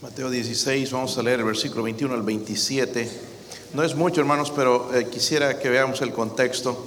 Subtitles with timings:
[0.00, 3.10] Mateo 16, vamos a leer el versículo 21 al 27.
[3.74, 6.86] No es mucho, hermanos, pero eh, quisiera que veamos el contexto.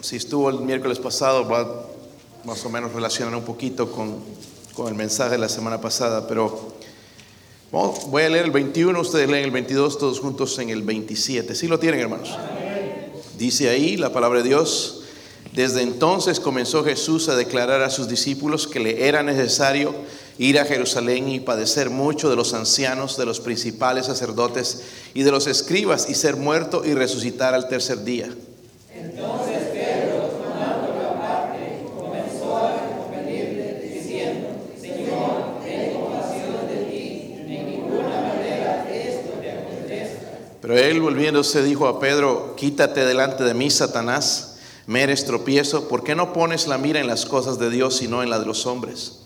[0.00, 1.86] Si estuvo el miércoles pasado, va
[2.44, 4.16] más o menos relacionar un poquito con,
[4.74, 6.72] con el mensaje de la semana pasada, pero
[7.70, 11.54] voy a leer el 21, ustedes leen el 22, todos juntos en el 27.
[11.54, 12.36] ¿Sí lo tienen, hermanos?
[13.38, 14.99] Dice ahí la palabra de Dios.
[15.52, 19.94] Desde entonces comenzó Jesús a declarar a sus discípulos que le era necesario
[20.38, 25.32] ir a Jerusalén y padecer mucho de los ancianos, de los principales sacerdotes y de
[25.32, 28.28] los escribas y ser muerto y resucitar al tercer día.
[40.60, 44.49] Pero él volviéndose dijo a Pedro, quítate delante de mí, Satanás,
[44.86, 48.22] me eres tropiezo, ¿por qué no pones la mira en las cosas de Dios sino
[48.22, 49.20] en la de los hombres?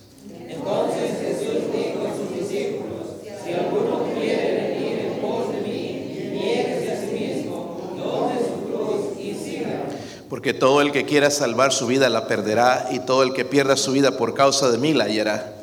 [10.29, 13.77] Porque todo el que quiera salvar su vida la perderá, y todo el que pierda
[13.77, 15.54] su vida por causa de mí la hallará.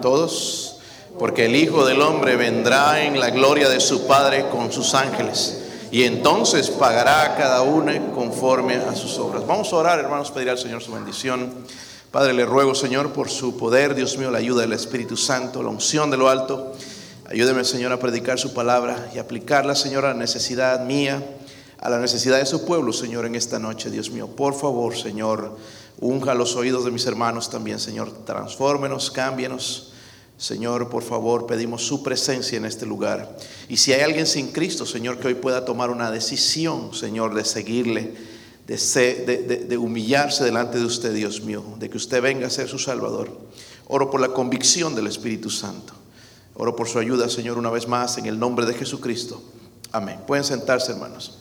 [0.00, 0.76] Todos,
[1.18, 5.58] porque el Hijo del Hombre vendrá en la gloria de su Padre con sus ángeles,
[5.90, 9.46] y entonces pagará a cada uno conforme a sus obras.
[9.46, 11.52] Vamos a orar, hermanos, pedir al Señor su bendición.
[12.10, 15.68] Padre, le ruego, Señor, por su poder, Dios mío, la ayuda del Espíritu Santo, la
[15.68, 16.72] unción de lo alto.
[17.28, 21.22] Ayúdeme, Señor, a predicar su palabra y aplicarla, Señor, a la necesidad mía,
[21.78, 24.26] a la necesidad de su pueblo, Señor, en esta noche, Dios mío.
[24.26, 25.56] Por favor, Señor,
[26.00, 28.10] unja los oídos de mis hermanos también, Señor.
[28.24, 29.89] Transfórmenos, cámbienos.
[30.40, 33.36] Señor, por favor, pedimos su presencia en este lugar.
[33.68, 37.44] Y si hay alguien sin Cristo, Señor, que hoy pueda tomar una decisión, Señor, de
[37.44, 38.14] seguirle,
[38.66, 42.46] de, se- de- de- de humillarse delante de usted, Dios mío, de que usted venga
[42.46, 43.30] a ser su Salvador.
[43.86, 45.92] Oro por la convicción del Espíritu Santo.
[46.54, 49.42] Oro por su ayuda, Señor, una vez más, en el nombre de Jesucristo.
[49.92, 50.20] Amén.
[50.26, 51.36] Pueden sentarse, hermanos.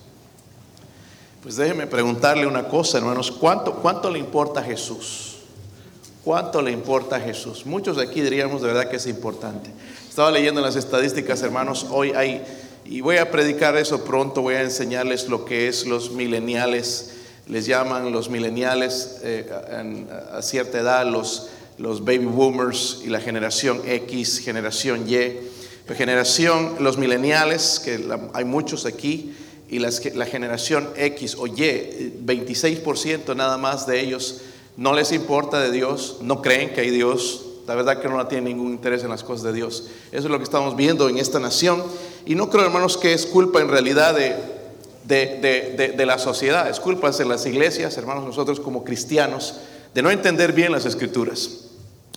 [1.42, 3.32] Pues déjeme preguntarle una cosa, hermanos.
[3.32, 5.29] ¿Cuánto, cuánto le importa a Jesús?
[6.24, 7.66] ¿Cuánto le importa a Jesús?
[7.66, 9.70] Muchos de aquí diríamos de verdad que es importante.
[10.08, 11.88] Estaba leyendo las estadísticas, hermanos.
[11.90, 12.44] Hoy hay,
[12.84, 17.12] y voy a predicar eso pronto, voy a enseñarles lo que es los mileniales.
[17.48, 19.50] Les llaman los mileniales eh,
[20.34, 21.48] a cierta edad, los,
[21.78, 25.38] los baby boomers y la generación X, generación Y.
[25.88, 29.34] La generación, los mileniales, que hay muchos aquí,
[29.70, 34.42] y las la generación X o Y, eh, 26% nada más de ellos
[34.78, 38.46] no les importa de Dios, no creen que hay Dios, la verdad que no tienen
[38.58, 39.86] ningún interés en las cosas de Dios.
[40.12, 41.84] Eso es lo que estamos viendo en esta nación.
[42.26, 44.36] Y no creo, hermanos, que es culpa en realidad de,
[45.06, 45.40] de,
[45.78, 49.56] de- de- la sociedad, es culpa de las iglesias, hermanos, nosotros como cristianos,
[49.94, 51.66] de no entender bien las escrituras.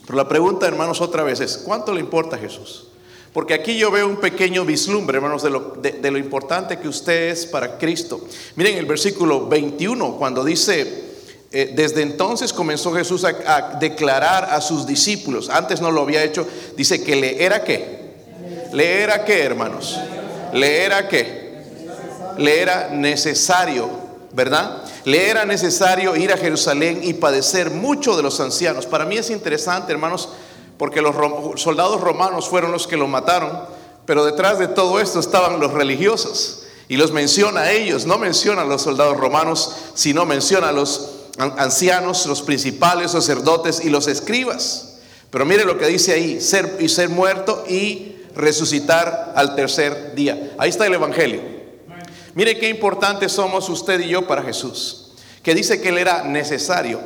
[0.07, 2.87] Pero la pregunta, hermanos, otra vez es, ¿cuánto le importa a Jesús?
[3.35, 6.89] Porque aquí yo veo un pequeño vislumbre, hermanos, de lo, de- de lo importante que
[6.89, 8.21] usted es para Cristo.
[8.57, 11.12] Miren el versículo 21, cuando dice,
[11.53, 16.47] eh, desde entonces comenzó Jesús a, declarar a sus discípulos, antes no lo había hecho,
[16.77, 18.03] dice que le era qué.
[18.73, 19.99] ¿Le era qué, hermanos?
[20.55, 21.43] ¿Le era qué?
[22.39, 23.89] le era necesario,
[24.33, 24.83] ¿verdad?
[25.05, 28.87] Le era necesario ir a Jerusalén y padecer mucho de los ancianos.
[28.87, 30.31] Para mí es interesante, hermanos,
[30.79, 31.15] porque los
[31.61, 33.61] soldados romanos fueron los que lo mataron,
[34.07, 36.61] pero detrás de todo esto estaban los religiosos.
[36.89, 41.12] Y los menciona a ellos, no menciona a los soldados romanos, sino menciona a los
[41.39, 44.97] ancianos, los principales sacerdotes y los escribas.
[45.31, 50.53] Pero mire lo que dice ahí, ser y ser muerto y resucitar al tercer día.
[50.59, 51.41] Ahí está el evangelio.
[52.35, 54.99] Mire qué importantes somos usted y yo para Jesús.
[55.43, 57.01] Que dice que Él era necesario.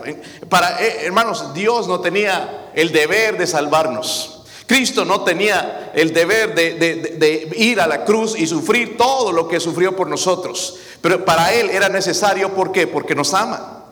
[0.49, 4.43] Para, eh, hermanos, Dios no tenía el deber de salvarnos.
[4.67, 9.47] Cristo no tenía el deber de, de- ir a la cruz y sufrir todo lo
[9.49, 10.75] que sufrió por nosotros.
[11.01, 12.87] Pero para Él era necesario, ¿por qué?
[12.87, 13.86] Porque nos ama.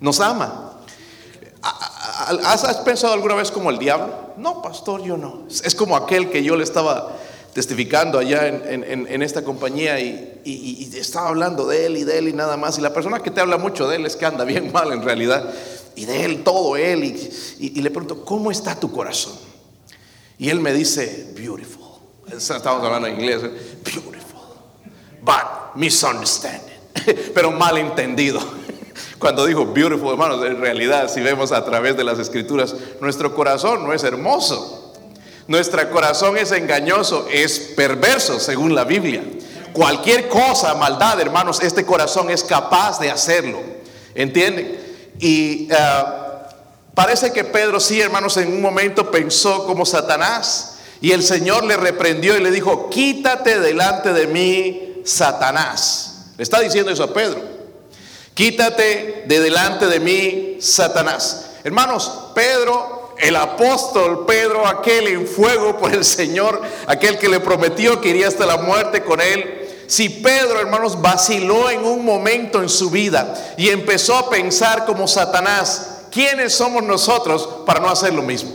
[0.00, 0.74] Nos ama.
[1.62, 4.32] ¿Has pensado alguna vez como el diablo?
[4.36, 5.44] No, pastor, yo no.
[5.48, 7.16] Es como aquel que yo le estaba
[7.52, 11.96] testificando allá en, en- en- en esta compañía y, y- y estaba hablando de él
[11.96, 12.78] y de él y nada más.
[12.78, 15.02] Y la persona que te habla mucho de él es que anda bien mal en
[15.02, 15.52] realidad.
[15.96, 17.02] Y de él, todo él.
[17.58, 19.32] Y, le pregunto, ¿cómo está tu corazón?
[20.38, 21.82] Y él me dice, beautiful.
[22.30, 23.42] Estamos hablando en inglés.
[23.42, 23.50] ¿eh?
[23.84, 24.40] Beautiful.
[25.22, 26.62] But misunderstanding.
[27.34, 28.38] Pero mal entendido.
[29.18, 33.84] Cuando dijo beautiful, hermanos, en realidad, si vemos a través de las escrituras, nuestro corazón
[33.84, 34.94] no es hermoso.
[35.48, 39.22] Nuestro corazón es engañoso, es perverso según la Biblia.
[39.72, 43.58] Cualquier cosa, maldad, hermanos, este corazón es capaz de hacerlo.
[44.14, 44.78] ¿Entienden?
[45.18, 45.76] Y eh,
[46.94, 50.78] parece que Pedro sí, hermanos, en un momento pensó como Satanás.
[51.00, 56.32] Y el Señor le reprendió y le dijo, quítate delante de mí, Satanás.
[56.36, 57.57] Le está diciendo eso a Pedro.
[58.38, 61.46] Quítate de delante de mí, Satanás.
[61.64, 68.00] Hermanos, Pedro, el apóstol Pedro, aquel en fuego por el Señor, aquel que le prometió
[68.00, 69.84] que iría hasta la muerte con él.
[69.88, 75.08] Si Pedro, hermanos, vaciló en un momento en su vida y empezó a pensar como
[75.08, 78.52] Satanás, ¿quiénes somos nosotros para no hacer lo mismo?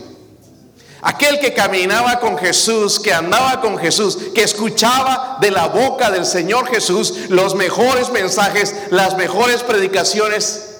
[1.05, 6.25] Aquel que caminaba con Jesús, que andaba con Jesús, que escuchaba de la boca del
[6.25, 10.79] Señor Jesús los mejores mensajes, las mejores predicaciones,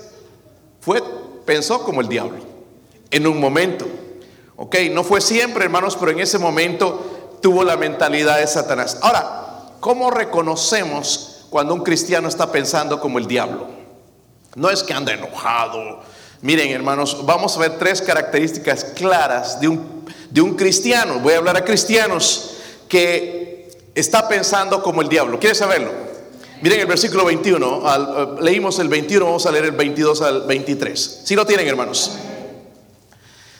[0.80, 1.04] fue,
[1.46, 2.38] pensó como el diablo
[3.12, 3.86] en un momento.
[4.56, 9.00] Ok, no fue siempre, hermanos, pero en ese momento tuvo la mentalidad de Satanás.
[9.02, 13.68] Ahora, ¿cómo reconocemos cuando un cristiano está pensando como el diablo?
[14.56, 16.02] No es que anda enojado.
[16.44, 19.94] Miren, hermanos, vamos a ver tres características claras de un
[20.34, 22.56] de un cristiano, voy a hablar a cristianos,
[22.90, 25.40] que está pensando como el diablo.
[25.40, 25.92] ¿Quieres saberlo?
[26.62, 31.22] Miren el versículo 21, eh, leímos el 21, vamos a leer el 22 al 23.
[31.24, 32.14] Si lo tienen, hermanos.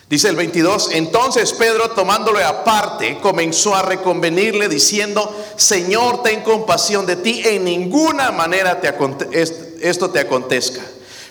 [0.10, 7.16] Dice el 22, entonces Pedro tomándolo aparte comenzó a reconvenirle diciendo, Señor, ten compasión de
[7.18, 8.94] ti, en ninguna manera te
[9.82, 10.82] esto te acontezca.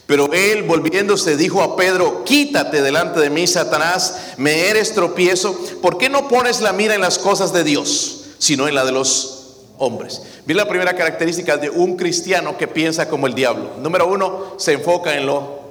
[0.07, 5.57] Pero él volviéndose dijo a Pedro, quítate delante de mí, Satanás, me eres tropiezo.
[5.81, 8.93] ¿Por qué no pones la mira en las cosas de Dios, sino en la de
[8.93, 10.23] los hombres?
[10.45, 13.71] Vi la primera característica de un cristiano que piensa como el diablo.
[13.79, 15.63] Número uno, se enfoca en lo.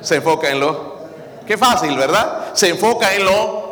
[0.00, 0.96] Se enfoca en lo.
[1.46, 2.54] Qué fácil, ¿verdad?
[2.54, 3.67] Se enfoca en lo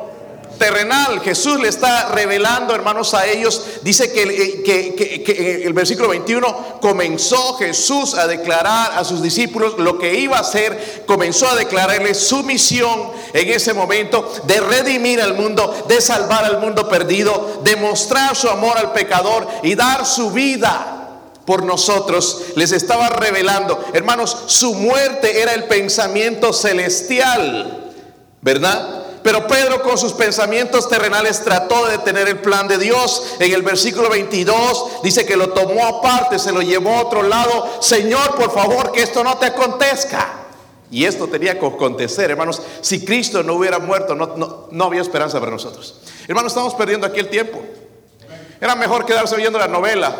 [0.58, 1.20] terrenal.
[1.20, 3.62] Jesús le está revelando, hermanos, a ellos.
[3.82, 4.22] Dice que,
[4.66, 10.40] eh, el versículo 21 comenzó Jesús a declarar a sus discípulos lo que iba a
[10.40, 11.04] hacer.
[11.06, 16.58] Comenzó a declararles su misión en ese momento de redimir al mundo, de salvar al
[16.58, 20.96] mundo perdido, de mostrar su amor al pecador y dar su vida
[21.46, 27.92] por nosotros, les estaba revelando, hermanos, su muerte era el pensamiento celestial,
[28.42, 29.05] ¿verdad?
[29.26, 33.34] Pero Pedro con sus pensamientos terrenales trató de detener el plan de Dios.
[33.40, 37.82] En el versículo 22 dice que lo tomó aparte, se lo llevó a otro lado.
[37.82, 40.32] Señor, por favor, que esto no te acontezca.
[40.92, 42.62] Y esto tenía que acontecer, hermanos.
[42.82, 46.02] Si Cristo no hubiera muerto, no, había esperanza para nosotros.
[46.28, 47.60] Hermanos, estamos perdiendo aquí el tiempo.
[48.60, 50.14] Era mejor quedarse viendo la novela,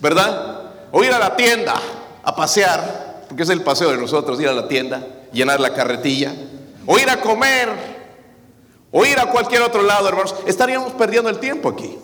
[0.00, 0.70] ¿verdad?
[0.90, 1.74] O ir a la tienda
[2.22, 6.32] a pasear, porque es el paseo de nosotros, ir a la tienda, llenar la carretilla
[6.86, 7.68] o ir a comer,
[8.92, 11.98] o ir a cualquier otro lado, hermanos, estaríamos perdiendo el tiempo aquí.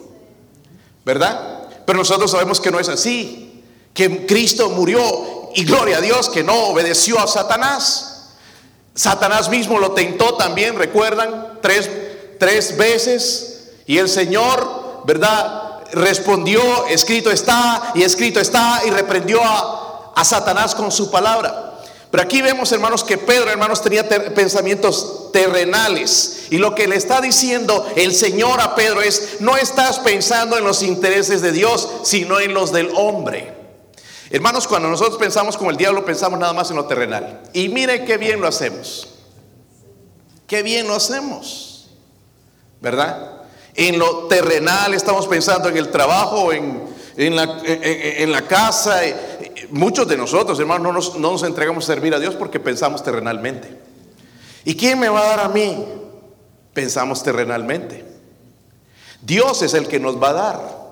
[1.04, 1.68] ¿Verdad?
[1.84, 5.00] Pero nosotros sabemos que no es así, que Cristo murió
[5.54, 8.34] y gloria a Dios que no obedeció a Satanás.
[8.94, 11.90] Satanás mismo lo tentó también, recuerdan, tres,
[12.38, 13.72] tres veces.
[13.86, 15.84] Y el Señor, ¿verdad?
[15.92, 21.65] Respondió, escrito está, y escrito está, y reprendió a, a Satanás con su palabra.
[22.16, 26.46] Pero aquí vemos, hermanos, que Pedro, hermanos, tenía pensamientos terrenales.
[26.48, 30.64] Y lo que le está diciendo el Señor a Pedro es, no estás pensando en
[30.64, 33.52] los intereses de Dios, sino en los del hombre.
[34.31, 37.43] Hermanos, cuando nosotros pensamos como el diablo, pensamos nada más en lo terrenal.
[37.52, 39.08] Y mire qué bien lo hacemos.
[40.46, 41.91] Qué bien lo hacemos.
[42.81, 43.43] ¿Verdad?
[43.74, 46.82] En lo terrenal estamos pensando en el trabajo, en,
[47.19, 49.05] en, la, en la casa
[49.70, 53.79] muchos de nosotros, hermanos, no nos, entregamos a servir a Dios porque pensamos terrenalmente.
[54.65, 55.85] ¿Y quién me va a dar a mí?
[56.73, 58.05] Pensamos terrenalmente.
[59.23, 60.87] Dios es el que nos va a dar.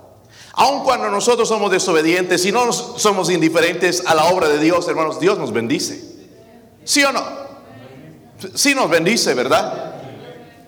[0.52, 5.18] Aun cuando nosotros somos desobedientes y no somos indiferentes a la obra de Dios, hermanos,
[5.18, 6.00] Dios nos bendice.
[6.84, 7.24] ¿Sí o no?
[8.54, 9.94] Sí nos bendice, ¿verdad?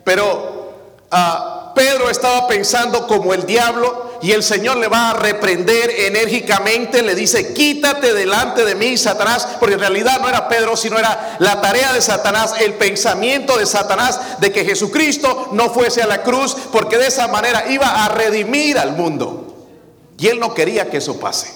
[0.03, 0.73] Pero
[1.13, 7.01] uh, Pedro estaba pensando como el diablo y el Señor le va a reprender enérgicamente,
[7.01, 11.37] le dice, quítate delante de mí, Satanás, porque en realidad no era Pedro, sino era
[11.39, 16.25] la tarea de Satanás, el pensamiento de Satanás de que Jesucristo no fuese a la
[16.25, 19.69] cruz, porque de esa manera iba a redimir al mundo.
[20.19, 21.55] Y él no quería que eso pase.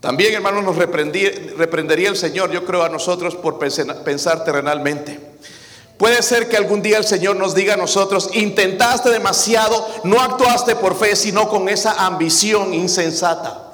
[0.00, 5.29] También, hermanos, nos reprendería el Señor, yo creo, a nosotros por pensar terrenalmente.
[6.00, 10.74] Puede ser que algún día el Señor nos diga a nosotros, intentaste demasiado, no actuaste
[10.74, 13.70] por fe, sino con esa ambición insensata.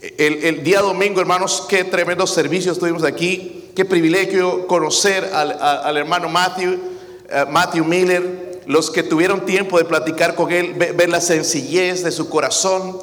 [0.00, 6.78] El, día domingo, hermanos, qué tremendo servicio estuvimos aquí, qué privilegio conocer al, hermano Matthew,
[7.28, 12.12] eh, Matthew Miller, los que tuvieron tiempo de platicar con él, ver la sencillez de
[12.12, 12.96] su corazón.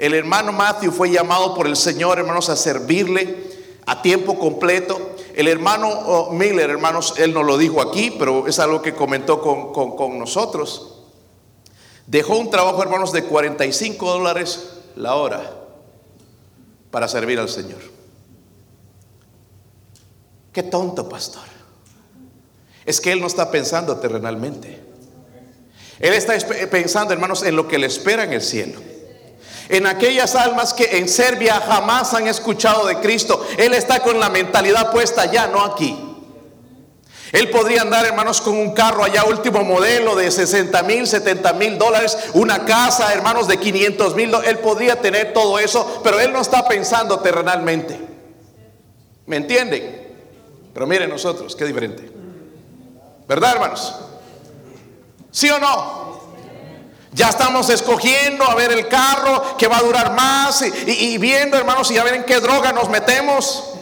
[0.00, 3.36] El hermano Matthew fue llamado por el Señor, hermanos, a servirle
[3.86, 5.12] a tiempo completo.
[5.34, 9.40] El hermano oh, Miller, hermanos, él no lo dijo aquí, pero es algo que comentó
[9.40, 10.98] con, con nosotros.
[12.06, 15.58] Dejó un trabajo, hermanos, de 45 dólares la hora
[16.90, 17.80] para servir al Señor.
[20.52, 21.44] Qué tonto, pastor.
[22.84, 24.80] Es que él no está pensando terrenalmente.
[25.98, 26.34] Él está
[26.68, 28.80] pensando, hermanos, en lo que le espera en el cielo.
[29.72, 33.42] En aquellas almas que en Serbia jamás han escuchado de Cristo.
[33.56, 35.98] Él está con la mentalidad puesta allá, no aquí.
[37.32, 41.78] Él podría andar, hermanos, con un carro allá último modelo de 60 mil, 70 mil
[41.78, 44.30] dólares, una casa, hermanos, de 500 mil.
[44.44, 47.98] Él podría tener todo eso, pero él no está pensando terrenalmente.
[49.24, 50.12] ¿Me entienden?
[50.74, 52.12] Pero miren nosotros, qué diferente.
[53.26, 53.94] ¿Verdad, hermanos?
[55.30, 56.01] ¿Sí o no?
[57.12, 61.90] Ya estamos escogiendo a ver el carro que va a durar más y, viendo, hermanos,
[61.90, 63.74] y a ver en qué droga nos metemos.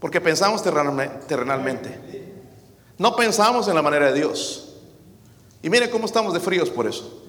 [0.00, 2.00] Porque pensamos terrenalmente.
[2.96, 4.74] No pensamos en la manera de Dios.
[5.62, 7.22] Y mire cómo estamos de fríos por eso.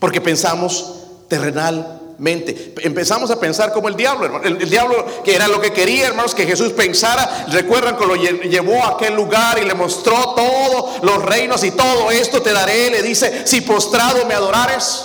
[0.00, 2.07] Porque pensamos terrenalmente.
[2.20, 4.44] Empezamos a pensar como el diablo, hermano.
[4.44, 7.46] El, diablo que era lo que quería, hermanos, que Jesús pensara.
[7.48, 12.10] Recuerdan que lo llevó a aquel lugar y le mostró todos los reinos y todo
[12.10, 12.90] esto te daré.
[12.90, 15.04] Le dice, si postrado me adorares.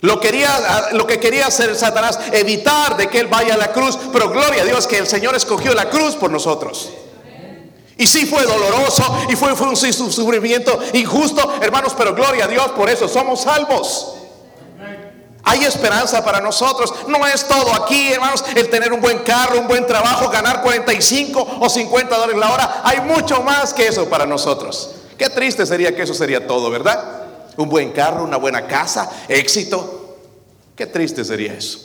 [0.00, 3.98] Lo, quería, lo que quería hacer Satanás, evitar de que él vaya a la cruz,
[4.12, 6.90] pero gloria a Dios que el Señor escogió la cruz por nosotros.
[7.98, 12.68] Y sí fue doloroso y fue, fue un sufrimiento injusto, hermanos, pero gloria a Dios
[12.68, 14.17] por eso, somos salvos.
[15.48, 16.94] Hay esperanza para nosotros.
[17.08, 21.58] No es todo aquí, hermanos, el tener un buen carro, un buen trabajo, ganar 45
[21.60, 22.80] o 50 dólares la hora.
[22.84, 24.90] Hay mucho más que eso para nosotros.
[25.16, 27.18] Qué triste sería que eso sería todo, ¿verdad?
[27.58, 30.16] un buen carro, una buena casa, éxito.
[30.76, 31.80] Qué triste sería eso.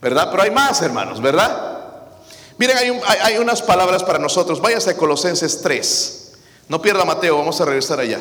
[0.00, 0.28] ¿Verdad?
[0.30, 1.80] Pero hay más, hermanos, ¿verdad?
[2.56, 2.76] Miren,
[3.22, 4.60] hay, unas palabras para nosotros.
[4.60, 6.32] Váyase a Colosenses 3.
[6.68, 8.20] No pierda Mateo, vamos a regresar allá.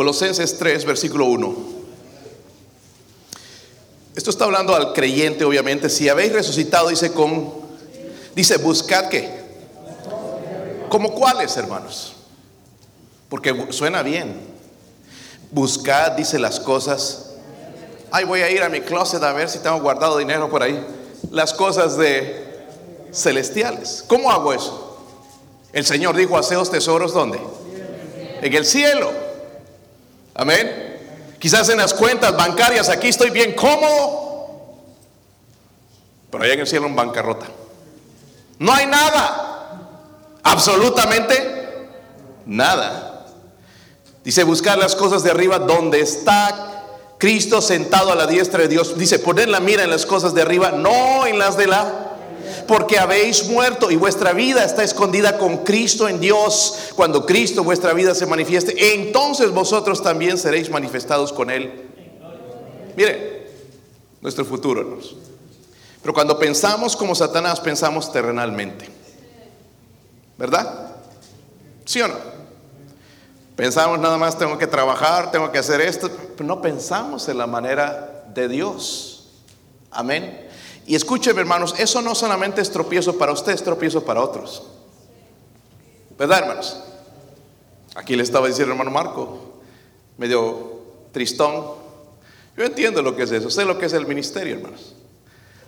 [0.00, 1.54] Colosenses 3, versículo 1.
[4.16, 5.90] Esto está hablando al creyente, obviamente.
[5.90, 7.52] Si habéis resucitado, dice, con
[8.34, 9.28] Dice, buscad qué.
[10.88, 12.14] ¿Como cuáles, hermanos?
[13.28, 14.40] Porque suena bien.
[15.50, 17.32] Buscad, dice las cosas.
[18.10, 20.82] Ay, voy a ir a mi closet a ver si tengo guardado dinero por ahí.
[21.30, 22.64] Las cosas de
[23.12, 24.02] celestiales.
[24.06, 24.96] ¿Cómo hago eso?
[25.74, 27.38] El Señor dijo, haceos tesoros ¿dónde?
[28.40, 29.28] En el cielo.
[30.40, 31.36] Amén.
[31.38, 34.72] Quizás en las cuentas bancarias aquí estoy bien cómodo.
[36.30, 37.44] Pero allá en el cielo en bancarrota.
[38.58, 39.82] No hay nada.
[40.42, 41.90] Absolutamente
[42.46, 43.26] nada.
[44.24, 46.86] Dice, buscar las cosas de arriba donde está
[47.18, 48.96] Cristo sentado a la diestra de Dios.
[48.96, 52.09] Dice, poner la mira en las cosas de arriba, no en las de la...
[52.70, 56.92] Porque habéis muerto y vuestra vida está escondida con Cristo en Dios.
[56.94, 61.88] Cuando Cristo vuestra vida se manifieste, entonces vosotros también seréis manifestados con Él.
[62.96, 63.50] Mire,
[64.20, 65.00] nuestro futuro.
[66.00, 68.88] Pero cuando pensamos como Satanás, pensamos terrenalmente.
[70.38, 70.92] ¿Verdad?
[71.84, 72.14] ¿Sí o no?
[73.56, 77.48] Pensamos nada más, tengo que trabajar, tengo que hacer esto, pero no pensamos en la
[77.48, 79.26] manera de Dios.
[79.90, 80.49] Amén.
[80.90, 84.64] Y escúcheme, hermanos, eso no solamente es tropiezo para usted, es tropiezo para otros.
[86.18, 86.80] ¿Verdad, hermanos?
[87.94, 89.38] Aquí le estaba diciendo hermano Marco,
[90.18, 90.80] medio
[91.12, 91.62] tristón.
[92.56, 94.96] Yo entiendo lo que es eso, sé lo que es el ministerio, hermanos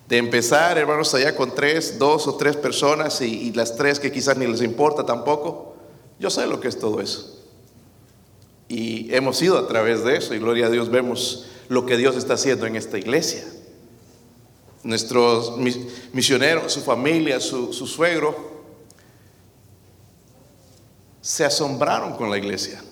[0.09, 4.37] de empezar, hermanos, allá con tres, dos o tres personas y, las tres que quizás
[4.37, 5.77] ni les importa tampoco.
[6.19, 7.47] Yo sé lo que es todo eso.
[8.69, 12.17] Y hemos ido a través de eso y gloria a Dios vemos lo que Dios
[12.17, 13.45] está haciendo en esta iglesia.
[14.83, 15.55] Nuestros
[16.13, 18.53] misioneros, su familia, su, su suegro,
[21.21, 22.83] se asombraron con la iglesia.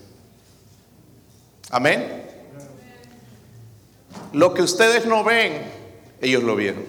[1.70, 2.26] Amén.
[4.32, 5.64] Lo que ustedes no ven,
[6.20, 6.84] ellos lo vieron.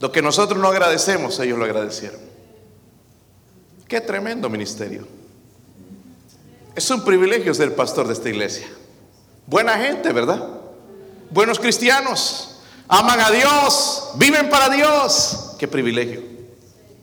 [0.00, 2.20] Lo que nosotros no agradecemos, ellos lo agradecieron.
[3.88, 5.06] Qué tremendo ministerio.
[6.76, 8.68] Es un privilegio ser pastor de esta iglesia.
[9.46, 10.60] Buena gente, ¿verdad?
[11.30, 12.57] Buenos cristianos.
[12.88, 14.10] Aman a Dios.
[14.14, 15.54] Viven para Dios.
[15.58, 16.22] Qué privilegio.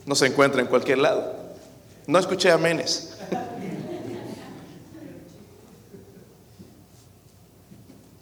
[0.05, 1.33] No se encuentra en cualquier lado.
[2.07, 3.11] No escuché amenes.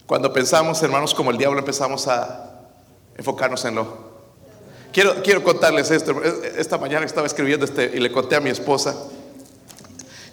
[0.05, 2.67] Cuando pensamos, hermanos, como el diablo, empezamos a
[3.17, 4.13] enfocarnos en lo.
[4.91, 6.22] Quiero, quiero contarles esto.
[6.58, 8.96] Esta mañana estaba escribiendo este y le conté a mi esposa.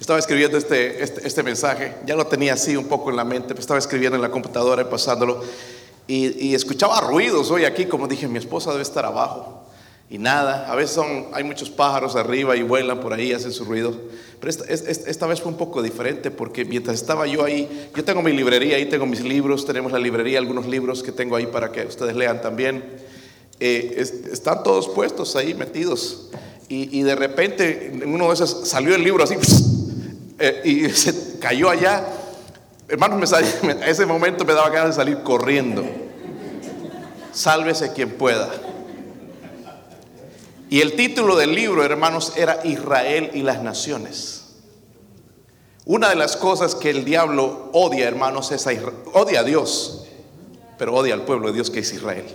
[0.00, 3.54] Estaba escribiendo este, este, este mensaje, ya lo tenía así un poco en la mente,
[3.58, 5.44] estaba escribiendo en la computadora y pasándolo.
[6.12, 9.62] Y, escuchaba ruidos hoy aquí, como dije, mi esposa debe estar abajo.
[10.10, 13.64] Y nada, a veces son, hay muchos pájaros arriba y vuelan por ahí, hacen su
[13.64, 13.94] ruido.
[14.40, 18.22] Pero esta, esta, vez fue un poco diferente porque mientras estaba yo ahí, yo tengo
[18.22, 21.70] mi librería, ahí tengo mis libros, tenemos la librería, algunos libros que tengo ahí para
[21.70, 22.82] que ustedes lean también.
[23.60, 26.30] Eh, están todos puestos ahí metidos.
[26.68, 29.34] Y, de repente en uno de esos salió el libro así
[30.40, 32.19] eh, y se cayó allá.
[32.90, 35.84] Hermanos, me a ese momento me daba ganas de salir corriendo.
[37.32, 38.50] Sálvese quien pueda.
[40.68, 44.56] Y el título del libro, hermanos, era Israel y las naciones.
[45.84, 48.72] Una de las cosas que el diablo odia, hermanos, es a
[49.12, 50.06] odia a Dios,
[50.76, 52.26] pero odia al pueblo de Dios que es Israel.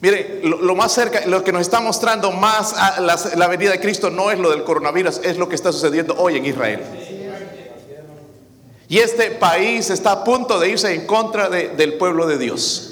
[0.00, 4.10] Mire, lo, más cerca, lo que nos está mostrando más a la, venida de Cristo
[4.10, 6.80] no es lo del coronavirus, es lo que está sucediendo hoy en Israel.
[8.88, 12.88] Y este país está a punto de irse en contra del pueblo de Dios.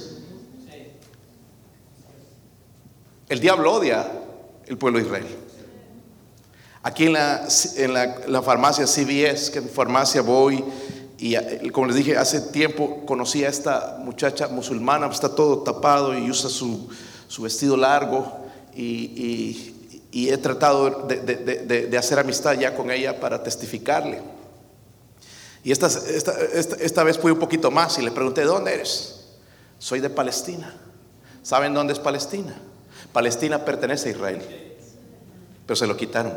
[3.28, 4.06] El diablo odia
[4.66, 5.26] el pueblo de Israel.
[6.82, 7.92] Aquí en la, en
[8.32, 10.62] la, farmacia CBS, que en farmacia voy,
[11.18, 16.16] y eh, como les dije, hace tiempo conocí a esta muchacha musulmana, está todo tapado
[16.16, 16.88] y usa su,
[17.26, 18.30] su vestido largo,
[18.74, 19.72] y,
[20.12, 24.22] y, he tratado de, de, de, hacer amistad ya con ella para testificarle.
[25.66, 29.24] Y esta, esta, esta, esta vez fui un poquito más y le pregunté, ¿dónde eres?
[29.80, 30.72] Soy de Palestina.
[31.42, 32.56] ¿Saben dónde es Palestina?
[33.12, 34.42] Palestina pertenece a Israel,
[35.66, 36.34] pero se lo quitaron.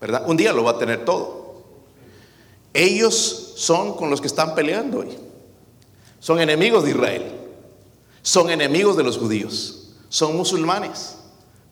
[0.00, 0.22] ¿Verdad?
[0.28, 1.64] Un día lo va a tener todo.
[2.72, 5.18] Ellos son con los que están peleando hoy.
[6.20, 7.24] Son enemigos de Israel.
[8.22, 9.94] Son enemigos de los judíos.
[10.08, 11.16] Son musulmanes.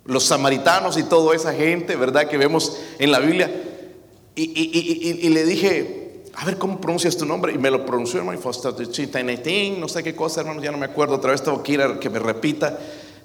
[0.05, 2.27] Los samaritanos y toda esa gente, ¿verdad?
[2.27, 3.53] Que vemos en la Biblia.
[4.35, 6.00] Y, le dije,
[6.41, 7.53] a ver cómo pronuncias tu nombre.
[7.53, 8.41] Y me lo pronunció, hermano.
[9.79, 11.17] No sé qué cosa, hermano, ya no me acuerdo.
[11.17, 12.79] Otra vez tengo que ir a que me repita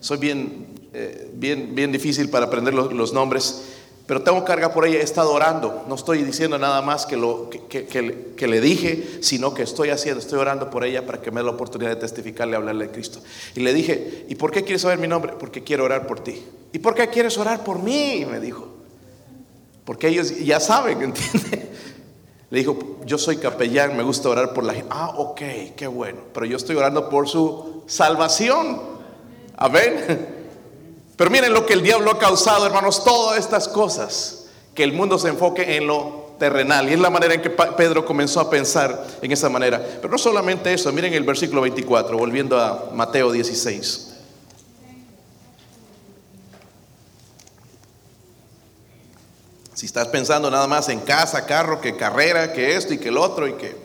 [0.06, 3.64] soy bien, eh, bien, bien difícil para aprender los, nombres,
[4.06, 7.50] pero tengo carga por ella, he estado orando, no estoy diciendo nada más que lo
[7.50, 11.46] que, le dije, sino que estoy haciendo, estoy orando por ella para que me dé
[11.46, 13.20] la oportunidad de testificarle, hablarle de Cristo.
[13.56, 15.34] Y le dije, ¿y por qué quieres saber mi nombre?
[15.40, 16.44] Porque quiero orar por ti.
[16.72, 18.18] ¿Y por qué quieres orar por mí?
[18.18, 18.68] Y me dijo,
[19.86, 21.72] porque ellos ya saben, ¿entiende?
[22.56, 24.88] Le dijo, yo soy capellán, me gusta orar por la gente.
[24.90, 25.42] Ah, ok,
[25.76, 28.82] qué bueno, pero yo estoy orando por su salvación.
[29.58, 30.30] Amén.
[31.18, 35.20] Pero miren lo que el diablo ha causado, hermanos, todas estas cosas, que el mundo
[35.20, 36.90] se enfoque en lo terrenal.
[36.90, 39.82] Y es la manera en que Pedro comenzó a pensar en esa manera.
[39.98, 44.15] Pero no solamente eso, miren el versículo 24, volviendo a Mateo 16.
[49.76, 53.18] Si estás pensando nada más en casa, carro, que carrera, que esto y que el
[53.18, 53.76] otro y que...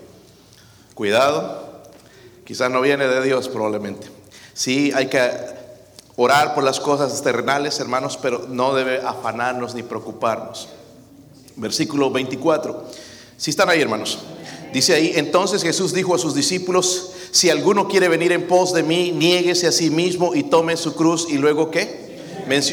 [0.95, 1.83] Cuidado,
[2.45, 4.09] quizás no viene de Dios probablemente.
[4.55, 5.31] Sí, hay que
[6.15, 10.69] orar por las cosas terrenales, hermanos, pero no debe afanarnos ni preocuparnos.
[11.57, 12.85] Versículo 24.
[13.37, 14.21] Si están ahí, hermanos.
[14.73, 18.85] Dice ahí, entonces Jesús dijo a sus discípulos, si alguno quiere venir en pos de
[18.85, 22.10] mí, niéguese a sí mismo y tome su cruz y luego qué?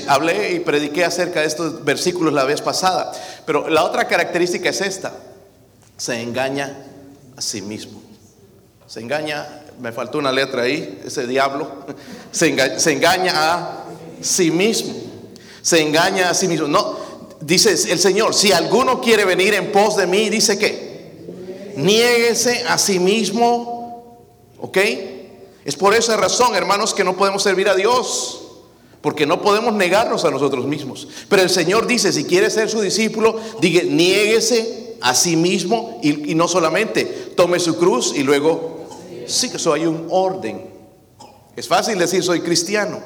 [0.08, 3.12] Hablé y prediqué acerca de estos versículos la vez pasada,
[3.46, 5.14] pero la otra característica es esta,
[5.98, 6.78] se engaña
[7.36, 8.02] a sí mismo.
[8.88, 9.46] Se engaña
[9.80, 11.86] me faltó una letra ahí, ese diablo,
[12.32, 13.86] se engaña, a
[14.22, 14.94] sí mismo.
[15.62, 16.68] Se engaña a sí mismo.
[16.68, 16.98] No,
[17.42, 22.78] dice el Señor, si alguno quiere venir en pos de mí, dice que niéguese a
[22.78, 24.18] sí mismo,
[24.60, 24.78] ¿ok?
[25.64, 28.47] Es por esa razón, hermanos, que no podemos servir a Dios.
[29.02, 31.08] Porque no podemos negarnos a nosotros mismos.
[31.30, 36.34] Pero el Señor dice, si quiere ser su discípulo, diga, niéguese a sí mismo y,
[36.36, 37.06] no solamente
[37.36, 38.78] tome su cruz y luego
[39.28, 40.70] Sí, que eso hay un orden.
[41.56, 43.00] Es fácil decir soy cristiano,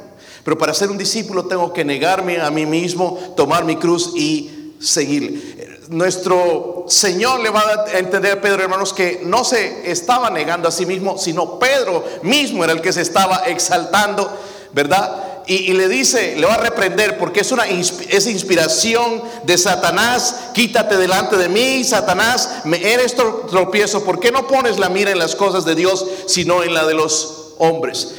[0.43, 4.75] pero para ser un discípulo tengo que negarme a mí mismo, tomar mi cruz y
[4.80, 5.82] seguir.
[5.89, 10.71] Nuestro Señor le va a entender a Pedro, hermanos, que no se estaba negando a
[10.71, 14.32] sí mismo, sino Pedro mismo era el que se estaba exaltando,
[14.73, 15.30] ¿verdad?
[15.47, 20.51] Y, le dice, le va a reprender porque es una es inspiración de Satanás.
[20.54, 24.04] Quítate delante de mí, Satanás, me eres tropiezo.
[24.04, 26.93] ¿Por qué no pones la mira en las cosas de Dios, sino en la de
[26.93, 28.15] los hombres?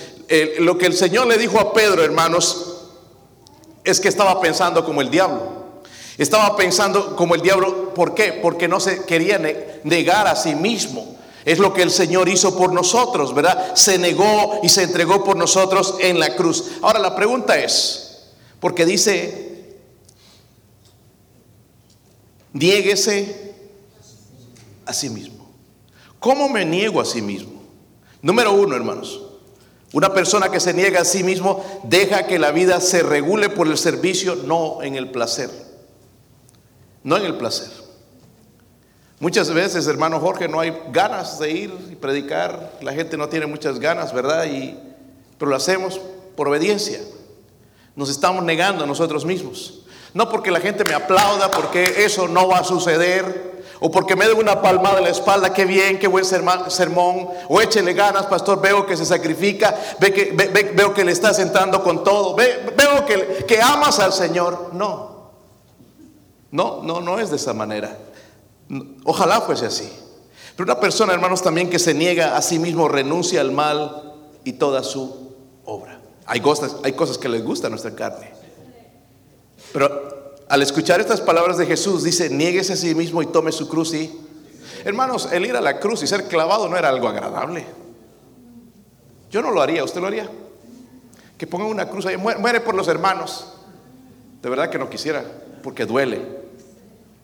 [0.61, 2.73] lo que el Señor le dijo a Pedro, hermanos,
[3.85, 5.63] es que estaba pensando como el diablo.
[6.19, 8.33] Estaba pensando como el diablo, ¿por qué?
[8.33, 9.39] Porque no se quería
[9.83, 11.17] negar a sí mismo.
[11.45, 13.75] Es lo que el Señor hizo por nosotros, ¿verdad?
[13.75, 16.73] Se negó y se entregó por nosotros en la cruz.
[16.83, 19.79] Ahora la pregunta es, porque dice,
[22.53, 23.55] niéguese
[24.87, 25.51] a sí mismo.
[26.21, 27.63] ¿Cómo me niego a sí mismo?
[28.21, 29.21] Número uno, hermanos,
[29.93, 33.67] una persona que se niega a sí mismo deja que la vida se regule por
[33.67, 35.51] el servicio, no en el placer.
[37.03, 37.82] No en el placer.
[39.23, 43.47] Muchas veces, hermano Jorge, no hay ganas de ir y predicar, la gente no tiene
[43.47, 44.47] muchas ganas, ¿verdad?
[44.47, 44.77] Y,
[45.39, 46.01] pero lo hacemos
[46.37, 46.99] por obediencia.
[47.95, 49.85] Nos estamos negando a nosotros mismos.
[50.13, 54.27] No porque la gente me aplauda, porque eso no va a suceder, o porque me
[54.27, 58.61] dé una palmada en la espalda, qué bien, qué buen sermón, o échele ganas, pastor,
[58.61, 60.33] veo que se sacrifica, ve que,
[60.75, 64.71] veo que le estás entrando con todo, veo que, que amas al Señor.
[64.73, 65.31] No,
[66.51, 67.97] no, no, no es de esa manera.
[69.05, 69.91] Ojalá fuese así.
[70.57, 74.53] Pero una persona, hermanos, también que se niega a sí mismo, renuncia al mal y
[74.55, 75.35] toda su
[75.65, 76.01] obra.
[76.27, 78.31] Hay cosas, hay cosas que les gusta a nuestra carne.
[79.73, 83.69] Pero al escuchar estas palabras de Jesús, dice, niéguese a sí mismo y tome su
[83.69, 84.12] cruz y...
[84.85, 87.65] Hermanos, el ir a la cruz y ser clavado no era algo agradable.
[89.31, 90.29] Yo no lo haría, ¿usted lo haría?
[91.38, 93.55] Que pongan una cruz ahí, muere por los hermanos.
[94.43, 95.25] De verdad que no quisiera,
[95.62, 96.21] porque duele,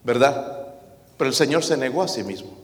[0.05, 0.58] ¿verdad?
[1.19, 2.57] Pero el Señor se negó a sí mismo.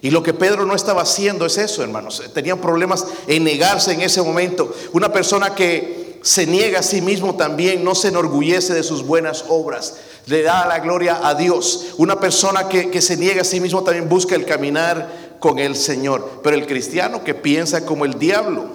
[0.00, 2.22] Y lo que Pedro no estaba haciendo es eso, hermanos.
[2.34, 4.74] Tenían problemas en negarse en ese momento.
[4.92, 9.44] Una persona que se niega a sí mismo también no se enorgullece de sus buenas
[9.48, 9.98] obras.
[10.26, 11.94] Le da la gloria a Dios.
[11.98, 15.76] Una persona que, que se niega a sí mismo también busca el caminar con el
[15.76, 16.40] Señor.
[16.42, 18.66] Pero el cristiano que piensa como el diablo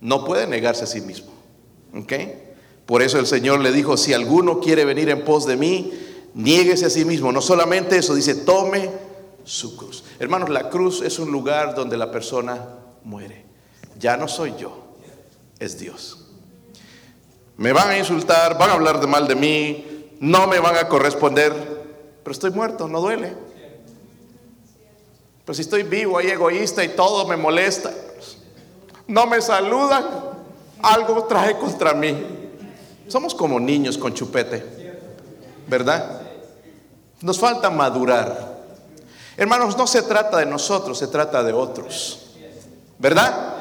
[0.00, 1.32] no puede negarse a sí mismo.
[2.86, 5.92] Por eso el Señor le dijo, si alguno quiere venir en pos de mí,
[6.34, 7.32] Niéguese a sí mismo.
[7.32, 8.90] No solamente eso, dice, tome
[9.44, 10.04] su cruz.
[10.18, 12.60] Hermanos, la cruz es un lugar donde la persona
[13.04, 13.44] muere.
[13.98, 14.76] Ya no soy yo,
[15.58, 16.26] es Dios.
[17.56, 20.88] Me van a insultar, van a hablar de mal de mí, no me van a
[20.88, 21.52] corresponder,
[22.22, 23.32] pero estoy muerto, no duele.
[25.44, 27.92] Pero si estoy vivo, hay egoísta y todo me molesta,
[29.06, 30.04] no me saludan,
[30.82, 32.16] algo trae contra mí.
[33.06, 34.64] Somos como niños con chupete,
[35.68, 36.23] ¿verdad?
[37.20, 38.54] Nos falta madurar.
[39.36, 42.30] Hermanos, no se trata de nosotros, se trata de otros.
[42.98, 43.54] ¿Verdad?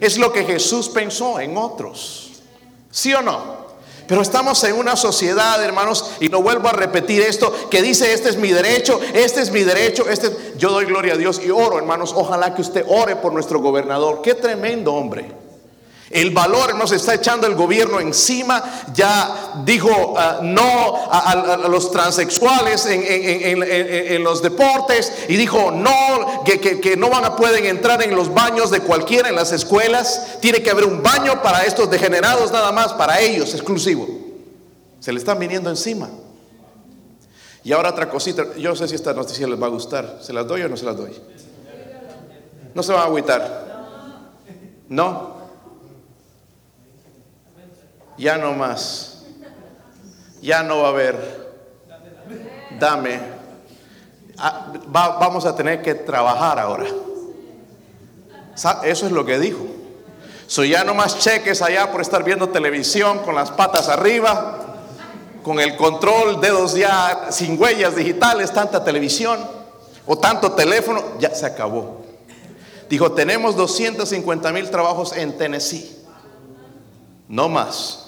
[0.00, 2.32] Es lo que Jesús pensó en otros.
[2.90, 3.64] ¿Sí o no?
[4.06, 8.28] Pero estamos en una sociedad, hermanos, y no vuelvo a repetir esto, que dice, este
[8.28, 10.54] es mi derecho, este es mi derecho, este...
[10.58, 14.20] Yo doy gloria a Dios y oro, hermanos, ojalá que usted ore por nuestro gobernador.
[14.22, 15.43] Qué tremendo hombre.
[16.14, 18.62] El valor nos está echando el gobierno encima.
[18.94, 27.10] Ya dijo ah, no a, los transexuales en, los deportes y dijo no, que, no
[27.10, 30.38] van a pueden entrar en los baños de cualquiera en las escuelas.
[30.40, 34.06] Tiene que haber un baño para estos degenerados nada más, para ellos, exclusivo.
[35.00, 36.08] Se le están viniendo encima.
[37.64, 40.20] Y ahora otra cosita, yo no sé si esta noticia les va a gustar.
[40.22, 41.10] ¿Se las doy o no se las doy?
[42.72, 43.64] No se van a agüitar.
[44.88, 45.42] No
[48.16, 49.24] ya no más,
[50.40, 51.54] ya no va a haber,
[52.78, 53.20] dame,
[54.38, 56.86] ah, vamos a tener que trabajar ahora.
[58.84, 59.66] Eso es lo que dijo.
[60.46, 64.64] So ya no más cheques allá por estar viendo televisión con las patas arriba,
[65.42, 69.40] con el control, dedos ya sin huellas digitales, tanta televisión
[70.06, 72.02] o tanto teléfono, ya se acabó.
[72.88, 75.96] Dijo, tenemos 250 mil trabajos en Tennessee,
[77.28, 78.03] no más.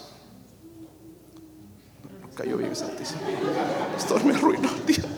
[2.36, 3.20] Cayó bien santísimo.
[3.96, 5.08] Esto me arruinó el.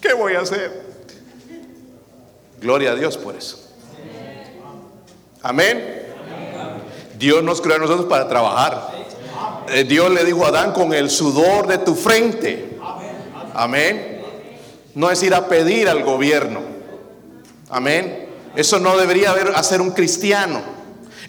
[0.00, 0.90] ¿Qué voy a hacer?
[2.60, 3.58] Gloria a Dios por eso.
[5.42, 6.06] Amén.
[7.18, 8.92] Dios nos creó a nosotros para trabajar.
[9.68, 12.78] Eh, Dios le dijo a Adán con el sudor de tu frente.
[13.54, 14.22] Amén.
[14.94, 16.60] No es ir a pedir al gobierno.
[17.68, 18.28] Amén.
[18.54, 20.79] Eso no debería hacer un cristiano.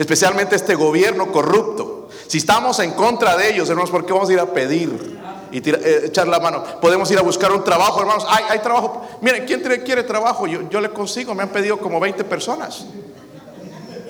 [0.01, 2.09] Especialmente este gobierno corrupto.
[2.25, 5.19] Si estamos en contra de ellos, hermanos, ¿por qué vamos a ir a pedir
[5.51, 6.63] y eh, echar la mano?
[6.81, 8.25] Podemos ir a buscar un trabajo, hermanos.
[8.27, 9.07] Hay, hay trabajo.
[9.21, 10.47] Miren, ¿quién quiere trabajo?
[10.47, 11.35] Yo, yo le consigo.
[11.35, 12.83] Me han pedido como 20 personas.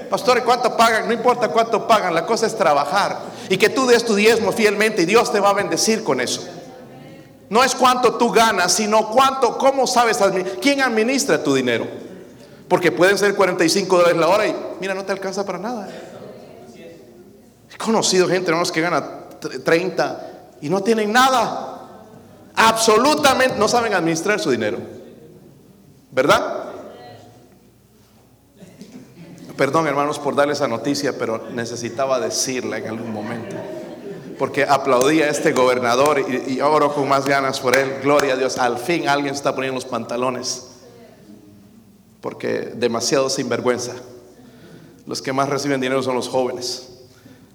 [0.10, 1.08] Pastor, ¿cuánto pagan?
[1.08, 3.20] No importa cuánto pagan, la cosa es trabajar.
[3.50, 6.42] Y que tú des tu diezmo fielmente y Dios te va a bendecir con eso.
[7.50, 10.20] No es cuánto tú ganas, sino cuánto, cómo sabes,
[10.62, 11.86] quién administra tu dinero.
[12.72, 15.90] Porque pueden ser 45 dólares la hora y mira, no te alcanza para nada
[17.82, 19.04] conocido gente, hermanos, que gana
[19.64, 21.68] 30 y no tienen nada.
[22.54, 24.78] absolutamente no saben administrar su dinero.
[26.12, 26.66] ¿Verdad?
[29.58, 33.56] Perdón hermanos por darle esa noticia, pero necesitaba decirla en algún momento.
[34.38, 38.00] Porque aplaudía a este gobernador y, y oro con más ganas por él.
[38.02, 38.58] Gloria a Dios.
[38.58, 40.71] Al fin alguien está poniendo los pantalones.
[42.22, 43.94] Porque demasiado sinvergüenza.
[45.08, 46.88] Los que más reciben dinero son los jóvenes.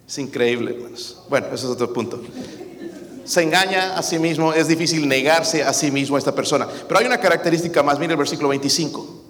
[0.07, 1.23] Es increíble, hermanos.
[1.29, 2.21] Bueno, ese es otro punto.
[3.25, 6.69] Se engaña a sí mismo, es difícil negarse a sí mismo a esta persona.
[6.87, 9.23] Pero hay una característica más, mire el versículo 25.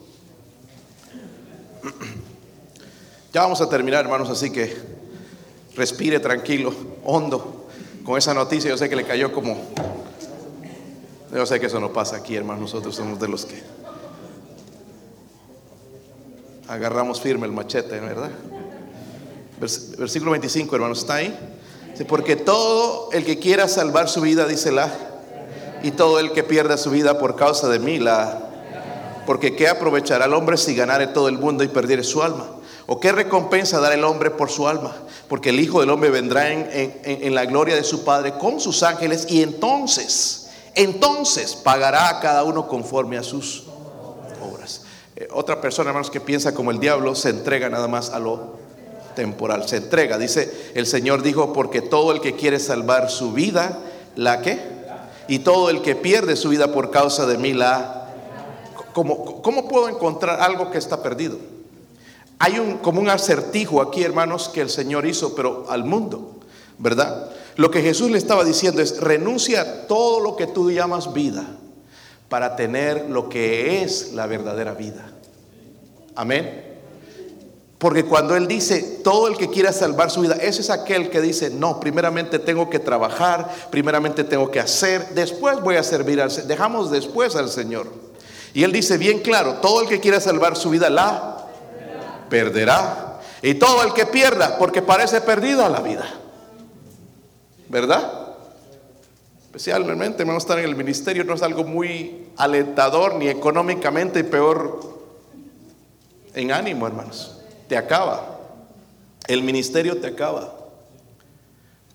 [3.33, 4.75] Ya vamos a terminar, hermanos, así que
[5.75, 6.73] respire tranquilo,
[7.05, 7.69] hondo,
[8.03, 8.71] con esa noticia.
[8.71, 9.59] Yo sé que le cayó como...
[11.35, 12.63] Yo sé que eso no pasa aquí, hermanos.
[12.63, 13.63] Nosotros somos de los que
[16.69, 18.31] agarramos firme el machete, ¿verdad?
[19.61, 21.37] Versículo 25, hermanos, ¿está ahí?
[22.09, 24.93] Porque todo el que quiera salvar su vida, dice la,
[25.83, 28.47] y todo el que pierda su vida por causa de mí, la,
[29.25, 32.47] porque ¿qué aprovechará el hombre si ganare todo el mundo y perdiere su alma?
[32.87, 34.95] ¿O qué recompensa dará el hombre por su alma?
[35.29, 39.27] Porque el Hijo del Hombre vendrá en, la gloria de su Padre con sus ángeles
[39.29, 43.66] y entonces, entonces pagará a cada uno conforme a sus.
[45.17, 48.57] Eh, otra persona, hermanos, que piensa como el diablo, se entrega nada más a lo
[49.15, 49.67] temporal.
[49.67, 53.79] Se entrega, dice el Señor dijo, porque todo el que quiere salvar su vida,
[54.15, 54.61] ¿la qué?
[55.27, 58.13] Y todo el que pierde su vida por causa de mí, la...
[58.93, 61.39] ¿Cómo, cómo puedo encontrar algo que está perdido?
[62.39, 66.37] Hay un, como un acertijo aquí, hermanos, que el Señor hizo, pero al mundo,
[66.79, 67.31] ¿verdad?
[67.57, 71.47] Lo que Jesús le estaba diciendo es, renuncia a todo lo que tú llamas vida
[72.29, 75.11] para tener lo que es la verdadera vida.
[76.15, 76.65] Amén.
[77.79, 81.21] Porque cuando Él dice, todo el que quiera salvar su vida, ese es aquel que
[81.21, 86.31] dice, no, primeramente tengo que trabajar, primeramente tengo que hacer, después voy a servir al
[86.31, 87.87] Señor, dejamos después al Señor.
[88.55, 91.47] Y Él dice bien claro, todo el que quiera salvar su vida la
[92.31, 93.21] perderá.
[93.43, 96.07] Y todo el que pierda, porque parece perdida la vida.
[97.69, 98.26] ¿Verdad?
[99.57, 104.81] Especialmente, a estar en el ministerio no es algo muy alentador, ni económicamente, y peor
[106.35, 107.41] en ánimo, hermanos.
[107.67, 108.39] Te acaba.
[109.27, 110.55] El ministerio te acaba.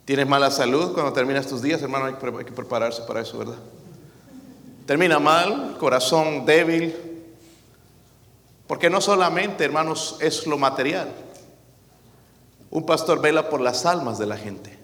[0.06, 3.60] Tienes mala salud cuando terminas tus días, hermano, hay que prepararse para eso, ¿verdad?
[4.88, 6.96] Termina mal, corazón débil,
[8.66, 11.10] porque no solamente, hermanos, es lo material.
[12.72, 14.81] Un pastor vela por las almas de la gente.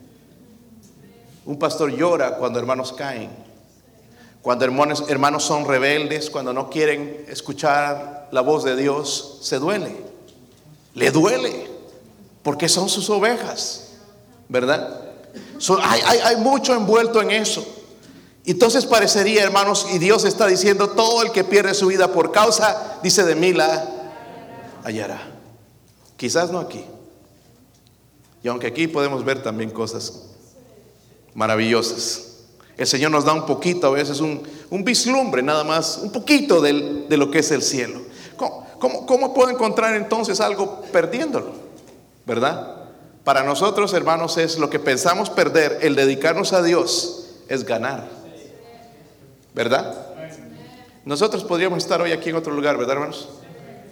[1.48, 3.30] Un pastor llora cuando hermanos caen.
[4.42, 9.96] Cuando hermanos, hermanos son rebeldes, cuando no quieren escuchar la voz de Dios, se duele.
[10.94, 11.72] Le duele.
[12.44, 13.94] Porque son sus ovejas.
[14.50, 15.06] ¿Verdad?
[15.82, 17.66] hay, hay mucho envuelto en eso.
[18.46, 23.00] Entonces parecería, hermanos, y Dios está diciendo, todo el que pierde su vida por causa,
[23.02, 23.86] dice de mí, la
[24.84, 25.22] hallará.
[26.18, 26.84] Quizás no aquí.
[28.44, 30.28] Y aunque aquí podemos ver también cosas
[31.38, 32.24] maravillosas.
[32.78, 36.60] El Señor nos da un poquito, a veces un, un vislumbre, nada más, un poquito
[36.62, 38.02] de lo que es el cielo.
[38.36, 41.52] ¿Cómo, cómo puedo encontrar entonces algo perdiéndolo?
[42.26, 42.76] ¿Verdad?
[43.24, 48.08] Para nosotros, hermanos, es lo que pensamos perder, el dedicarnos a Dios, es ganar.
[49.54, 50.08] ¿Verdad?
[51.06, 53.30] Nosotros podríamos estar hoy aquí en otro lugar, ¿verdad, hermanos?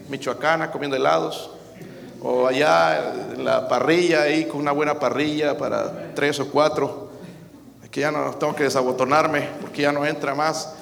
[0.10, 1.52] Michoacana, comiendo helados.
[2.22, 7.05] O allá en la parrilla, ahí con una buena parrilla para tres o cuatro.
[7.96, 10.74] Que ya no tengo que desabotonarme porque ya no entra más.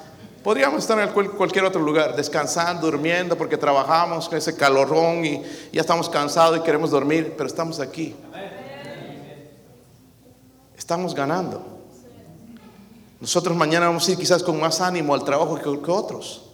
[0.43, 5.82] Podríamos estar en cualquier otro lugar, descansando, durmiendo, porque trabajamos con ese calorón y ya
[5.82, 8.15] estamos cansados y queremos dormir, pero estamos aquí.
[10.76, 11.63] Estamos ganando.
[13.21, 16.49] Nosotros mañana vamos a ir quizás con más ánimo al trabajo que, otros,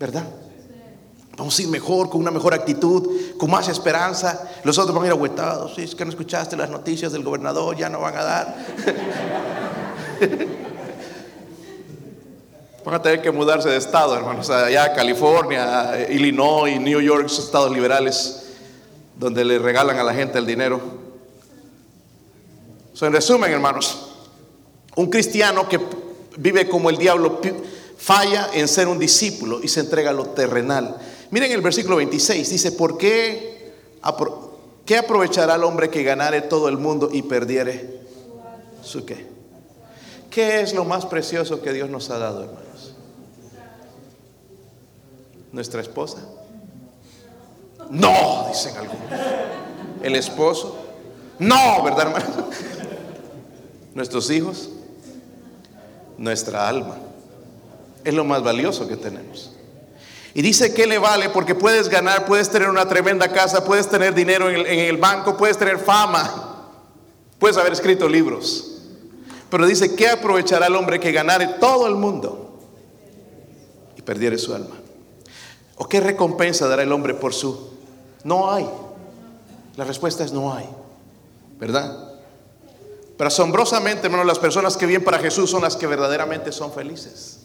[0.00, 0.24] ¿verdad?
[1.36, 4.50] Vamos a ir mejor, con una mejor actitud, con más esperanza.
[4.64, 5.76] Los otros van a ir agüetados.
[5.76, 8.56] Si es que no escuchaste las noticias del gobernador, ya no van a dar.
[12.86, 14.48] van a tener que mudarse de estado, hermanos.
[14.48, 18.44] Allá California, Illinois, New York, esos estados liberales,
[19.16, 20.80] donde le regalan a la gente el dinero.
[23.00, 24.12] en resumen, hermanos,
[24.94, 25.80] un cristiano que
[26.36, 27.40] vive como el diablo
[27.98, 30.96] falla en ser un discípulo y se entrega a lo terrenal.
[31.32, 33.72] Miren el versículo 26, dice, ¿por qué,
[34.84, 38.00] qué aprovechará el hombre que ganare todo el mundo y perdiere
[38.82, 39.35] su qué?
[40.36, 42.94] ¿Qué es lo más precioso que Dios nos ha dado, hermanos?
[45.50, 46.18] ¿Nuestra esposa?
[47.88, 49.20] No, dicen algunos.
[50.02, 50.76] ¿El esposo?
[51.38, 52.50] No, ¿verdad, hermano?
[53.94, 54.68] ¿Nuestros hijos?
[56.18, 56.98] Nuestra alma.
[58.04, 59.52] Es lo más valioso que tenemos.
[60.34, 64.12] Y dice que le vale porque puedes ganar, puedes tener una tremenda casa, puedes tener
[64.12, 66.68] dinero en el, banco, puedes tener fama,
[67.38, 68.75] puedes haber escrito libros.
[69.50, 72.58] Pero dice, ¿qué aprovechará el hombre que ganare todo el mundo
[73.96, 74.76] y perdiere su alma?
[75.76, 77.70] ¿O qué recompensa dará el hombre por su?
[78.24, 78.68] No hay.
[79.76, 80.68] La respuesta es no hay.
[81.58, 82.14] ¿Verdad?
[83.16, 87.40] Pero asombrosamente, hermano, las personas que viven para Jesús son las que verdaderamente son felices.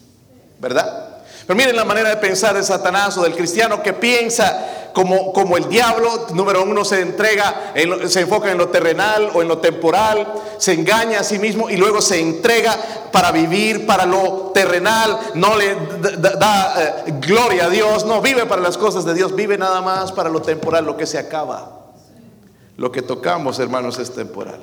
[0.60, 1.22] ¿Verdad?
[1.46, 5.58] Pero miren la manera de pensar de Satanás o del cristiano que piensa como, como
[5.58, 7.74] el diablo, número uno, se entrega,
[8.08, 10.28] se enfoca en lo terrenal o en lo temporal,
[10.58, 12.78] se engaña a sí mismo y luego se entrega
[13.12, 15.76] para vivir para lo terrenal, no le
[16.20, 20.12] da, eh, gloria a Dios, no vive para las cosas de Dios, vive nada más
[20.12, 21.80] para lo temporal, lo que se acaba.
[22.78, 24.62] Lo que tocamos, hermanos, es temporal.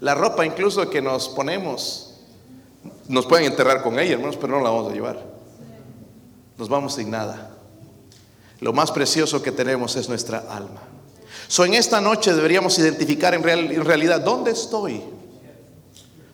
[0.00, 2.20] La ropa incluso que nos ponemos,
[3.08, 5.18] nos pueden enterrar con ella, hermanos, pero no la vamos a llevar.
[6.56, 7.50] Nos vamos sin nada.
[8.60, 10.82] Lo más precioso que tenemos es nuestra alma.
[11.48, 15.02] So, en esta noche deberíamos identificar en, en realidad dónde estoy.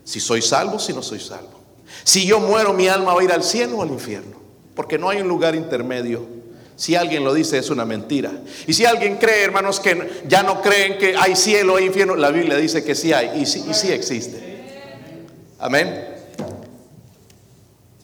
[0.05, 1.61] Si soy salvo, si no soy salvo.
[2.05, 4.37] Si yo muero, mi alma va a ir al cielo o al infierno.
[4.75, 6.27] Porque no hay un lugar intermedio.
[6.77, 8.31] Si alguien lo dice es una mentira.
[8.67, 12.31] Y si alguien cree, hermanos, que ya no creen que hay cielo o infierno, la
[12.31, 14.57] Biblia dice que sí hay y sí, y sí existe.
[15.59, 16.15] Amén.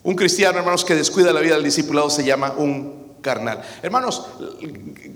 [0.03, 3.63] Un cristiano, hermanos, que descuida la vida del discipulado se llama un carnal.
[3.83, 4.27] Hermanos,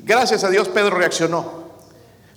[0.05, 1.67] gracias a Dios Pedro reaccionó.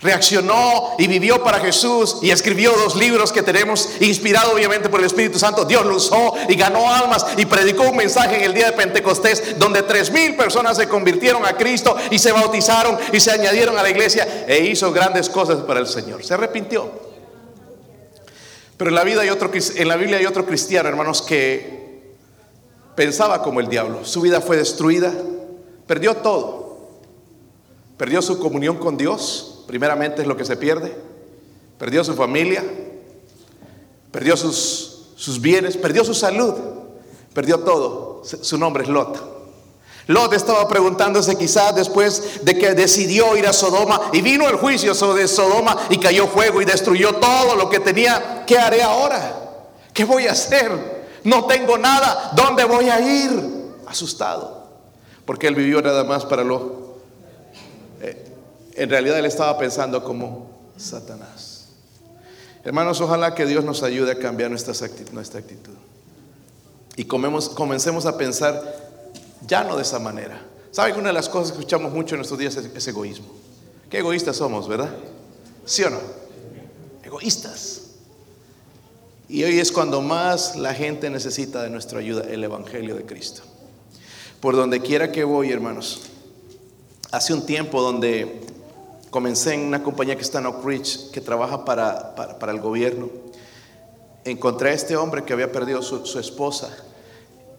[0.02, 5.06] Reaccionó y vivió para Jesús y escribió dos libros que tenemos, inspirado obviamente por el
[5.06, 5.66] Espíritu Santo.
[5.66, 9.60] Dios lo usó y ganó almas y predicó un mensaje en el día de Pentecostés
[9.60, 13.84] donde tres mil personas se convirtieron a Cristo y se bautizaron y se añadieron a
[13.84, 16.24] la iglesia e hizo grandes cosas para el Señor.
[16.24, 17.10] Se arrepintió.
[18.78, 22.16] Pero en la, vida hay otro, en la Biblia hay otro cristiano, hermanos, que
[22.96, 24.06] pensaba como el diablo.
[24.06, 25.12] Su vida fue destruida,
[25.90, 26.78] perdió todo.
[27.98, 30.96] Perdió su comunión con Dios, primeramente es lo que se pierde.
[31.80, 32.64] Perdió su familia,
[34.12, 36.54] perdió sus, sus bienes, perdió su salud,
[37.34, 38.22] perdió todo.
[38.24, 39.20] Su nombre es Lot.
[40.06, 44.94] Lot estaba preguntándose quizás después de que decidió ir a Sodoma y vino el juicio
[44.94, 48.44] sobre Sodoma y cayó fuego y destruyó todo lo que tenía.
[48.46, 49.66] ¿Qué haré ahora?
[49.92, 51.18] ¿Qué voy a hacer?
[51.24, 52.34] No tengo nada.
[52.36, 53.74] ¿Dónde voy a ir?
[53.88, 54.59] Asustado.
[55.30, 56.96] Porque él vivió nada más para lo...
[58.02, 58.34] Eh,
[58.74, 61.68] en realidad él estaba pensando como Satanás.
[62.64, 65.76] Hermanos, ojalá que Dios nos ayude a cambiar nuestra actitud.
[66.96, 68.60] Y comencemos a pensar
[69.46, 70.42] ya no de esa manera.
[70.72, 73.28] ¿Saben que una de las cosas que escuchamos mucho en estos días es egoísmo?
[73.88, 74.90] Qué egoístas somos, ¿verdad?
[75.64, 76.00] ¿Sí o no?
[77.04, 77.82] Egoístas.
[79.28, 83.44] Y hoy es cuando más la gente necesita de nuestra ayuda, el Evangelio de Cristo.
[84.42, 86.02] Por donde quiera que voy, hermanos.
[87.12, 88.42] Hace un tiempo donde
[89.10, 93.10] comencé en una compañía que está en Oak Ridge, que trabaja para, para, el gobierno.
[94.24, 96.70] Encontré a este hombre que había perdido su, su esposa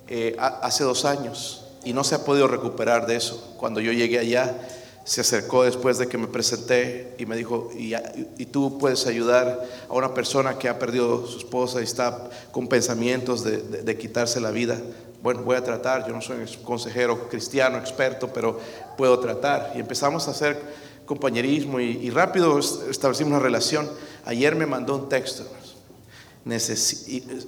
[0.08, 3.54] eh, hace dos años y no se ha podido recuperar de eso.
[3.58, 4.56] Cuando yo llegué allá,
[5.04, 9.92] se acercó después de que me presenté y me dijo, y, tú puedes ayudar a
[9.92, 14.78] una persona que ha perdido su esposa y está con pensamientos de, quitarse la vida.
[15.22, 18.58] Bueno, voy a tratar, yo no soy consejero cristiano, experto, pero
[18.96, 19.72] puedo tratar.
[19.74, 20.60] Y empezamos a hacer
[21.04, 23.88] compañerismo y, rápido establecimos una relación.
[24.24, 25.46] Ayer me mandó un texto.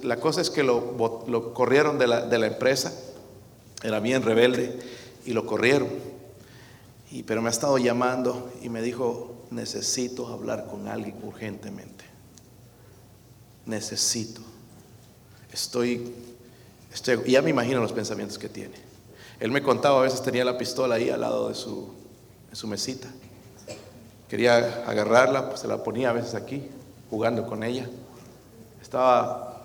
[0.03, 2.93] la cosa es que lo, corrieron de la empresa,
[3.83, 4.79] era bien rebelde,
[5.25, 6.13] y lo corrieron
[7.21, 12.05] pero me ha estado llamando y me dijo, necesito hablar con alguien urgentemente.
[13.67, 14.41] Necesito.
[15.51, 16.11] Estoy,
[16.93, 18.75] estoy, ya me imagino los pensamientos que tiene.
[19.39, 21.93] Él me contaba, a veces tenía la pistola ahí al lado de su,
[22.49, 23.09] de su mesita.
[24.29, 26.69] Quería agarrarla, pues se la ponía a veces aquí,
[27.09, 27.89] jugando con ella.
[28.81, 29.61] Estaba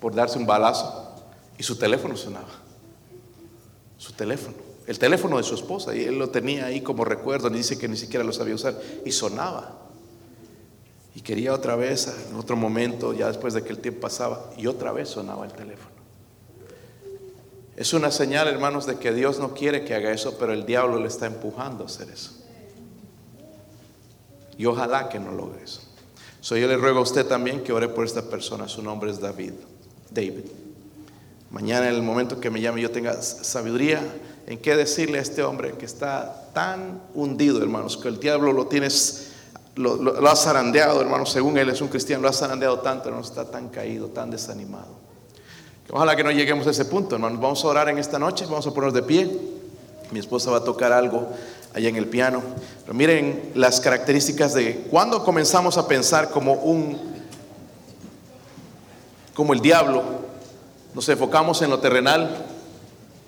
[0.00, 1.14] por darse un balazo
[1.58, 2.48] y su teléfono sonaba.
[3.98, 7.58] Su teléfono el teléfono de su esposa y él lo tenía ahí como recuerdo, ni
[7.58, 9.78] dice que ni siquiera lo sabía usar y sonaba.
[11.14, 14.66] Y quería otra vez, en otro momento, ya después de que el tiempo pasaba, y
[14.66, 15.90] otra vez sonaba el teléfono.
[17.76, 21.00] Es una señal, hermanos, de que Dios no quiere que haga eso, pero el diablo
[21.00, 22.32] le está empujando a hacer eso.
[24.58, 25.80] Y ojalá que no logre eso.
[26.42, 28.68] So, yo le ruego a usted también que ore por esta persona.
[28.68, 29.52] Su nombre es David.
[30.10, 30.44] David.
[31.50, 34.00] Mañana en el momento que me llame yo tenga sabiduría
[34.46, 38.66] en qué decirle a este hombre que está tan hundido, hermanos, que el diablo lo
[38.66, 39.29] tienes,
[39.80, 43.44] lo, ha zarandeado, hermano, según él es un cristiano, lo ha zarandeado tanto, no está
[43.44, 45.00] tan caído, tan desanimado.
[45.90, 47.40] Ojalá que no lleguemos a ese punto, hermanos.
[47.40, 49.38] Vamos a orar en esta noche, vamos a ponernos de pie.
[50.12, 51.28] Mi esposa va a tocar algo
[51.74, 52.42] allá en el piano.
[52.82, 57.10] Pero miren las características de cuando comenzamos a pensar como un
[59.34, 60.02] como el diablo,
[60.94, 62.44] nos enfocamos en lo terrenal,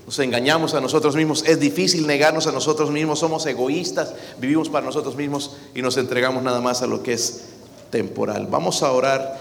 [0.06, 4.84] nos engañamos a nosotros mismos, es difícil negarnos a nosotros mismos, somos egoístas, vivimos para
[4.84, 7.42] nosotros mismos y nos entregamos nada más a lo que es
[7.90, 8.48] temporal.
[8.50, 9.40] Vamos a orar